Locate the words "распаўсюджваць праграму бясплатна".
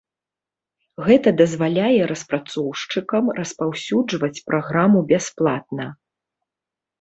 3.41-5.85